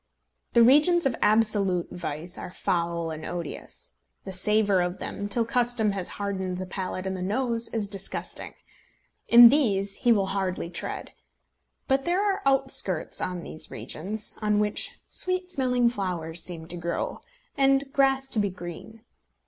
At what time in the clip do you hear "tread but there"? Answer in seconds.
10.71-12.19